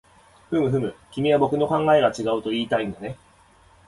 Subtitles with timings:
[0.49, 3.17] ふむふむ、君は僕の考えが違うといいたいんだね